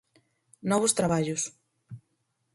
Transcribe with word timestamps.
Novos 0.71 0.95
traballos. 0.99 1.41